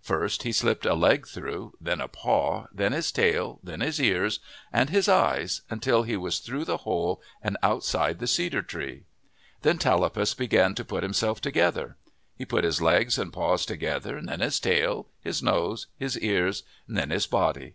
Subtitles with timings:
[0.00, 4.38] First he slipped a leg through, then a paw, then his tail, then his ears,
[4.72, 9.06] and his eyes, until he was through the hole, and out side the cedar tree.
[9.62, 11.96] Then Tallapus began to put himself together.
[12.38, 16.62] He put his legs and paws to gether, then his tail, his nose, his ears,
[16.86, 17.74] then his body.